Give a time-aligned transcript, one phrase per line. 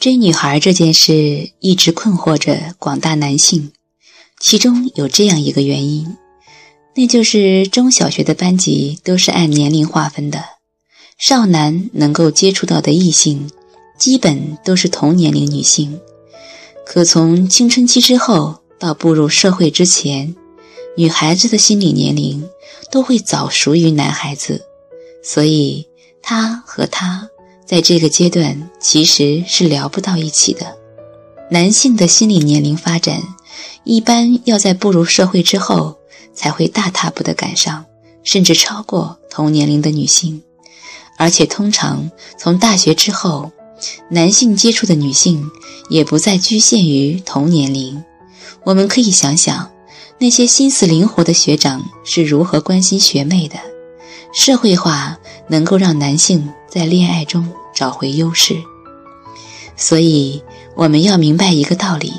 [0.00, 3.70] 追女孩这件事一直困惑着广大男性，
[4.40, 6.16] 其中有这样一个原因，
[6.96, 10.42] 那就是中小学的班级都是按年龄划分的，
[11.18, 13.50] 少男能够接触到的异性，
[13.98, 16.00] 基本都是同年龄女性。
[16.86, 20.34] 可从青春期之后到步入社会之前，
[20.96, 22.48] 女孩子的心理年龄
[22.90, 24.64] 都会早熟于男孩子，
[25.22, 25.86] 所以
[26.22, 27.28] 他和她
[27.70, 30.76] 在这个阶段其实是聊不到一起的。
[31.52, 33.22] 男性的心理年龄发展
[33.84, 35.96] 一般要在步入社会之后
[36.34, 37.84] 才会大踏步的赶上，
[38.24, 40.42] 甚至超过同年龄的女性，
[41.16, 43.52] 而且通常从大学之后。
[44.10, 45.50] 男性接触的女性
[45.88, 48.04] 也不再局限于同年龄，
[48.62, 49.70] 我们可以想想，
[50.18, 53.56] 那些心思灵活的学长是如何关心学妹的。
[54.34, 55.16] 社会化
[55.48, 58.56] 能够让男性在恋爱中找回优势，
[59.76, 60.42] 所以
[60.76, 62.12] 我们要明白一个道理：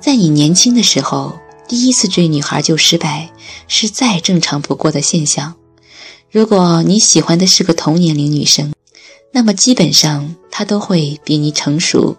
[0.00, 3.30] 在你年轻的时候，第一次追女孩就失败，
[3.66, 5.54] 是再正常不过的现象。
[6.30, 8.72] 如果你喜欢的是个同年龄女生，
[9.32, 12.16] 那么基本上，她都会比你成熟。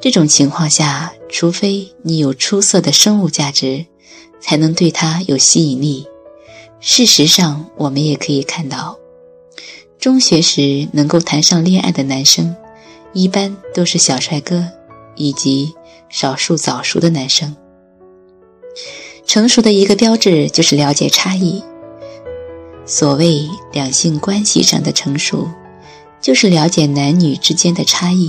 [0.00, 3.86] 这种情况下，除非你有出色的生物价值，
[4.40, 6.06] 才能对她有吸引力。
[6.80, 8.98] 事实上，我们也可以看到，
[10.04, 12.54] 中学时能够谈上恋爱的男生，
[13.14, 14.62] 一般都是小帅哥，
[15.16, 15.72] 以及
[16.10, 17.56] 少数早熟的男生。
[19.24, 21.64] 成熟的一个标志就是了解差异。
[22.84, 25.48] 所谓两性关系上的成熟。
[26.20, 28.28] 就是了解男女之间的差异，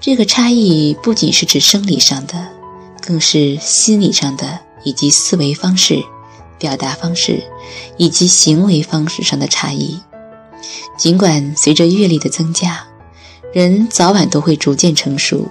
[0.00, 2.48] 这个差异不仅是指生理上的，
[3.00, 6.02] 更是心理上的，以及思维方式、
[6.58, 7.40] 表达方式
[7.98, 10.00] 以及行为方式上的差异。
[10.96, 12.86] 尽管随着阅历的增加，
[13.52, 15.48] 人早晚都会逐渐成熟，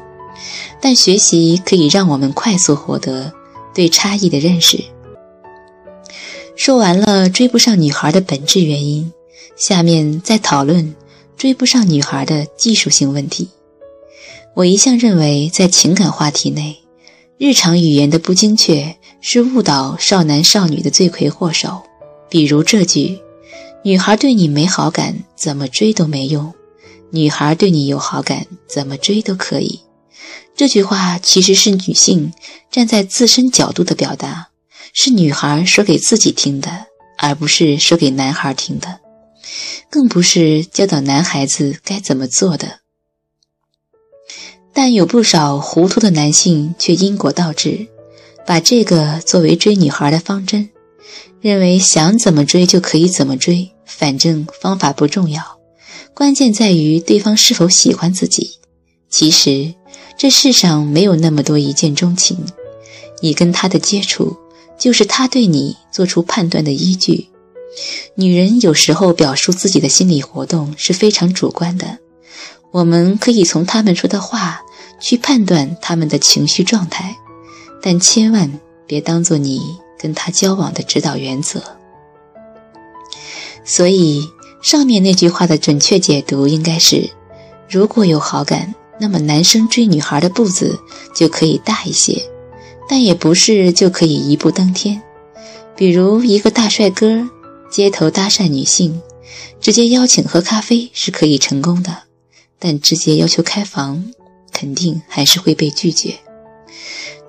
[0.80, 3.32] 但学习可以让我们快速获得
[3.74, 4.84] 对差异的认识。
[6.56, 9.12] 说完了追不上女孩的本质原因，
[9.56, 10.96] 下面再讨论。
[11.38, 13.50] 追不上女孩的技术性问题，
[14.54, 16.78] 我一向认为，在情感话题内，
[17.40, 21.82] 日常语言的不精确是误导少男少女的罪魁祸首。
[22.30, 23.20] 比如这句
[23.84, 26.54] ：“女孩对你没好感，怎么追都没用；
[27.10, 29.82] 女孩对你有好感，怎么追都可以。”
[30.56, 32.32] 这句话其实是女性
[32.70, 34.50] 站在自身角度的表达，
[34.94, 36.86] 是女孩说给自己听的，
[37.18, 39.00] 而不是说给男孩听的。
[39.90, 42.80] 更不是教导男孩子该怎么做的，
[44.72, 47.88] 但有不少糊涂的男性却因果倒置，
[48.46, 50.70] 把这个作为追女孩的方针，
[51.42, 55.60] 认为想怎么追就可以怎么追，反正方法不重要，
[56.14, 58.60] 关键在于对方是否喜欢自己。
[59.10, 59.74] 其实
[60.18, 62.38] 这世上没有那么多一见钟情，
[63.22, 64.38] 你跟他的接触
[64.80, 67.28] 就是他对你做出判断的依据。
[68.16, 72.00] 女人有时候表述自己的心理活动是非常主观的，
[72.72, 74.62] 我们可以从她们说的话
[75.00, 77.16] 去判断她们的情绪状态，
[77.82, 79.62] 但千万别当做你
[80.02, 81.62] 跟他交往的指导原则。
[83.64, 84.28] 所以，
[84.62, 87.10] 上面那句话的准确解读应该是：
[87.70, 90.80] 如果有好感，那么男生追女孩的步子
[91.14, 92.22] 就可以大一些，
[92.90, 95.02] 但也不是就可以一步登天。
[95.76, 97.30] 比如一个大帅哥。
[97.72, 99.02] 街头搭讪女性，
[99.62, 102.00] 直接邀请喝咖啡是可以成功的，
[102.60, 104.12] 但直接要求开房，
[104.52, 106.16] 肯定还是会被拒绝。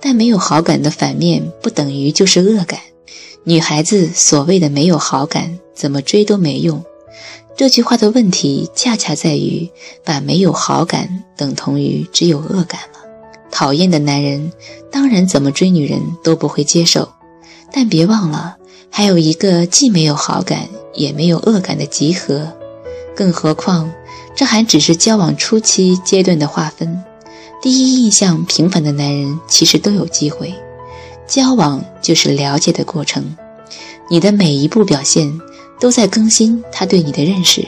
[0.03, 2.81] 但没有好感的反面不等于就是恶感。
[3.45, 6.85] 女孩子所谓的没有好感，怎么追都没用。
[7.57, 9.71] 这句话的问题恰恰在于
[10.05, 12.99] 把没有好感等同于只有恶感了。
[13.51, 14.53] 讨厌的男人
[14.91, 17.13] 当然怎么追女人都不会接受，
[17.73, 18.57] 但别忘了。
[18.91, 22.53] 还有一个既没有好感也没有恶感的集合，
[23.15, 23.91] 更何况
[24.35, 27.03] 这还只是交往初期阶段的划分。
[27.63, 30.53] 第一印象平凡的男人其实都有机会。
[31.29, 33.37] 交往就是了解的过程，
[34.11, 35.41] 你的每一步表现
[35.81, 37.65] 都在更新他对你的认识，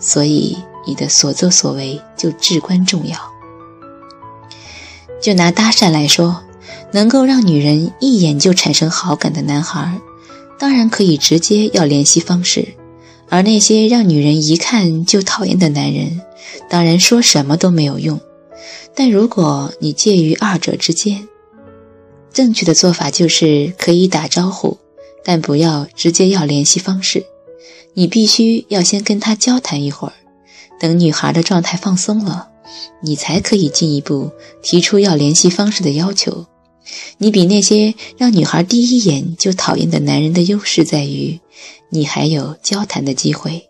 [0.00, 3.16] 所以你的所作所为就至关重要。
[5.22, 6.42] 就拿搭讪来说，
[6.92, 9.98] 能够让女人一眼就产生好感的男孩。
[10.58, 12.66] 当然可以直接要联系方式，
[13.28, 16.20] 而那些让女人一看就讨厌的男人，
[16.68, 18.20] 当然说什么都没有用。
[18.96, 21.28] 但如果你介于二者之间，
[22.32, 24.78] 正确的做法就是可以打招呼，
[25.22, 27.26] 但不要直接要联系方式。
[27.92, 30.14] 你必须要先跟他交谈一会儿，
[30.80, 32.48] 等女孩的状态放松了，
[33.02, 34.30] 你才可以进一步
[34.62, 36.46] 提出要联系方式的要求。
[37.18, 41.38] 你比那些让女孩第一眼就讨厌的男人的优势在于，
[41.90, 43.65] 你还有交谈的机会。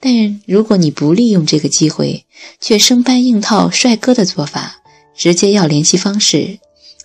[0.00, 2.24] 但如果你不利用这个机会，
[2.60, 4.82] 却生搬硬套帅哥的做法，
[5.16, 6.58] 直接要联系方式，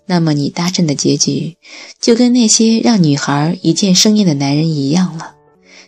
[0.05, 1.57] 那么你搭讪的结局
[1.99, 5.35] 就跟那些让女孩一见生厌的男人一样了。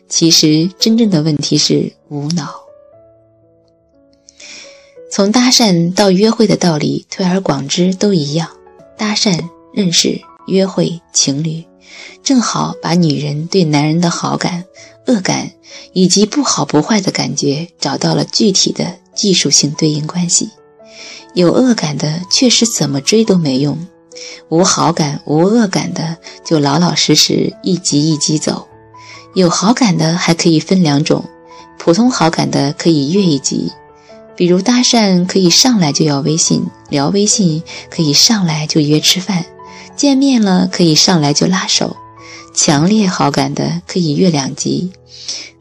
[0.08, 2.54] 其实真正的问题是无脑。
[5.12, 8.50] 从搭讪到约会的道理推而广之都一样，
[8.98, 9.40] 搭讪、
[9.74, 11.64] 认识、约会、情侣，
[12.24, 14.66] 正好把女人对男人的好感、
[15.08, 15.52] 恶感。
[15.94, 20.50] 以及不好不坏的感觉，找到了具体的技术性对应关系。
[21.34, 23.88] 有恶感的确实怎么追都没用，
[24.50, 28.68] 无好感无恶感的就老老实实一级一级走。
[29.34, 31.24] 有好感的还可以分两种，
[31.78, 33.72] 普通好感的可以越一级，
[34.36, 39.46] 比如搭讪可以上来就要微信，聊微信可以上来就约吃饭，
[39.96, 41.98] 见面了可以上来就拉手。
[42.54, 44.92] 强烈好感的可以越两级。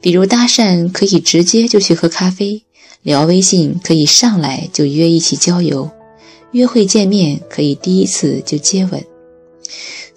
[0.00, 2.62] 比如搭讪可以直接就去喝咖啡，
[3.02, 5.90] 聊微信可以上来就约一起郊游，
[6.50, 9.04] 约会见面可以第一次就接吻。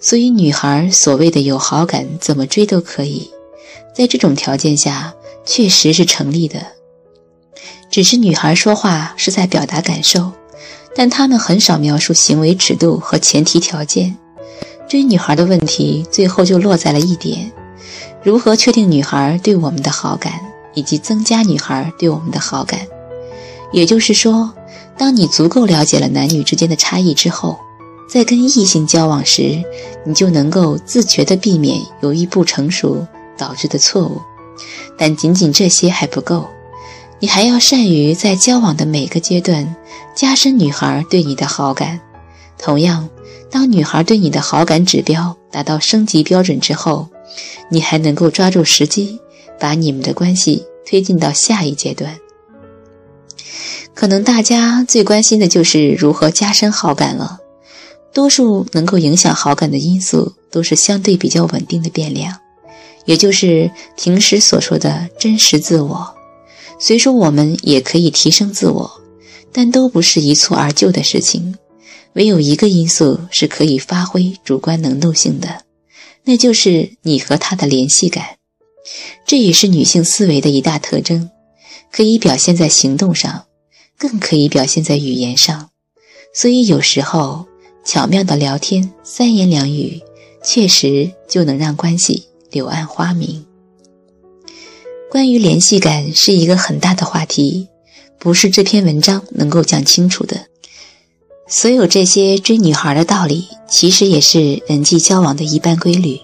[0.00, 3.30] 所以女孩所谓的有好感，怎么追都可以。
[3.94, 5.14] 在这种条件下，
[5.44, 6.66] 确实是成立的。
[7.90, 10.32] 只是女孩说话是在表达感受，
[10.94, 14.16] 但她们很少描述行为尺度和前提条件。
[14.88, 17.50] 追女孩的问题，最后就落在了一点。
[18.22, 20.32] 如何确定女孩对我们的好感，
[20.74, 22.80] 以及增加女孩对我们的好感？
[23.72, 24.52] 也就是说，
[24.96, 27.58] 当你足够了解了男女之间的差异之后，
[28.08, 29.62] 在跟异性交往时，
[30.04, 33.04] 你就能够自觉地避免由于不成熟
[33.36, 34.20] 导致的错误。
[34.96, 36.48] 但仅仅这些还不够，
[37.18, 39.74] 你还要善于在交往的每个阶段
[40.14, 42.00] 加深女孩对你的好感。
[42.56, 43.08] 同样，
[43.56, 47.08] 当女孩对你的好感指标达到升级标准之后，
[47.70, 49.18] 你还能够抓住时机，
[49.58, 52.18] 把你们的关系推进到下一阶段。
[53.94, 57.38] 可能大家最关心的就是如何加深好感了。
[58.12, 62.36] 多数能够影响好感的因素都是相对比较稳定的变量，
[63.06, 66.14] 也就是平时所说的真实自我。
[66.78, 69.00] 虽说我们也可以提升自我，
[69.50, 71.56] 但都不是一蹴而就的事情。
[72.16, 75.64] 唯有一个因素是可以发挥主观能动性的。
[76.24, 78.38] 那就是你和他的联系感，
[79.26, 81.30] 这也是女性思维的一大特征，
[81.92, 83.44] 可以表现在行动上，
[83.98, 85.68] 更可以表现在语言上。
[86.34, 87.46] 所以有时候
[87.84, 90.00] 巧妙的聊天，三言两语，
[90.42, 93.44] 确实就能让关系柳暗花明。
[95.10, 97.68] 关于联系感是一个很大的话题，
[98.18, 100.46] 不是这篇文章能够讲清楚的。
[101.48, 106.20] 所有这些追女孩的道理，其实也是人际交往的一般规律。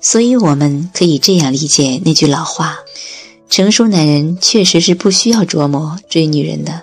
[0.00, 2.78] 所以，我们可以这样理解那句老话：
[3.48, 6.82] 成熟男人确实是不需要琢磨追女人的，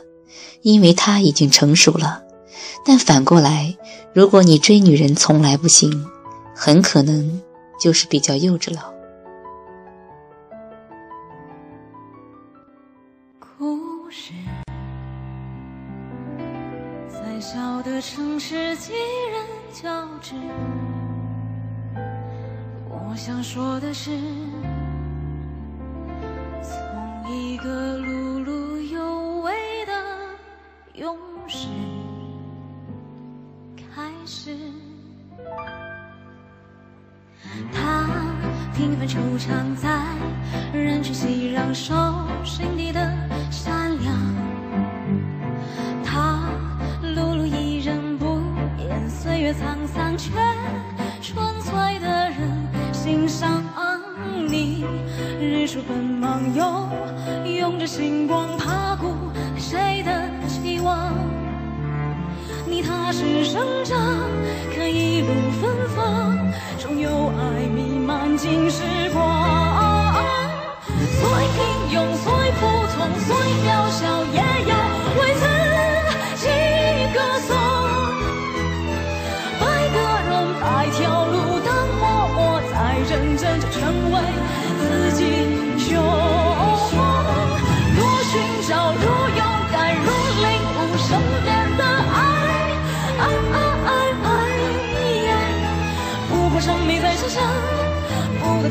[0.61, 2.21] 因为他已经成熟了。
[2.85, 3.75] 但反过来，
[4.13, 6.06] 如果你追女人从来不行，
[6.56, 7.41] 很可能
[7.81, 8.85] 就是比较幼稚了。
[18.49, 18.94] 是，几
[19.31, 20.33] 人交织。
[22.89, 24.09] 我想说的是，
[26.63, 29.53] 从一个碌碌有为
[29.85, 29.94] 的
[30.95, 31.15] 勇
[31.47, 31.68] 士
[33.77, 34.57] 开始。
[37.71, 38.09] 他
[38.73, 39.87] 平凡惆怅在
[40.73, 41.94] 人群熙攘，手
[42.44, 42.99] 心底的
[49.53, 50.29] 沧桑却
[51.21, 53.63] 纯粹的人欣赏
[54.47, 54.85] 你，
[55.41, 56.87] 日出奔忙又
[57.59, 59.15] 用着星光爬过
[59.57, 61.11] 谁的期望？
[62.68, 63.97] 你踏实生长，
[64.75, 65.27] 可一路
[65.59, 66.37] 芬芳，
[66.77, 70.13] 终有爱弥漫尽时光。
[70.85, 72.59] 虽平庸，虽普
[72.94, 74.98] 通，虽渺小，也要。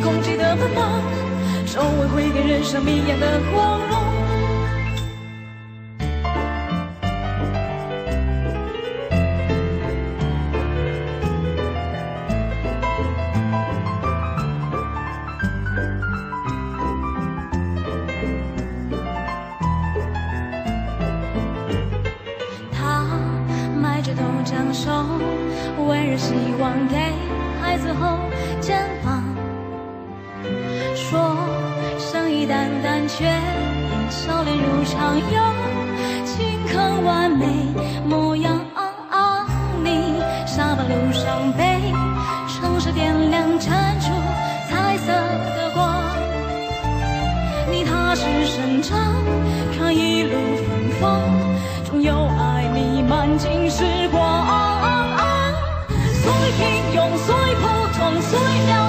[0.02, 1.02] 空气的奔忙，
[1.66, 4.07] 周围会给人生迷眼的光荣。
[33.18, 35.24] 却因笑脸如常有
[36.24, 37.46] 勤恳完美
[38.06, 38.60] 模样。
[39.82, 41.92] 你下班路上被
[42.46, 44.12] 城市点亮，闪出
[44.70, 45.12] 彩色
[45.56, 46.14] 的光。
[47.72, 48.96] 你踏实生长，
[49.76, 51.20] 看一路芬芳，
[51.84, 53.82] 总有爱弥漫进时
[54.12, 54.46] 光。
[56.22, 56.62] 虽平
[56.94, 57.66] 庸，虽普
[57.98, 58.87] 通，虽渺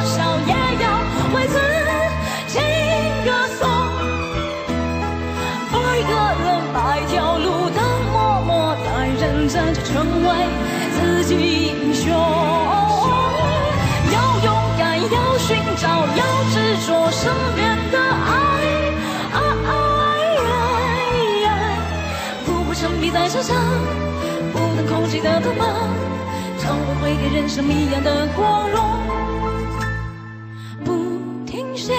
[25.09, 25.65] 记得了吗，
[26.59, 28.79] 常会给人生一样的光荣。
[30.85, 30.93] 不
[31.47, 31.93] 停歇，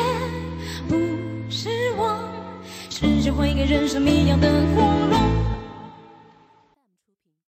[0.88, 0.94] 不
[1.50, 2.16] 失望，
[2.88, 5.19] 时间会给人生一样的光荣。